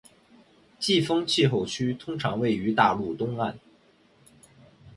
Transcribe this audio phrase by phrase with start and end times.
[0.79, 3.59] 季风气候区通常位于大陆东岸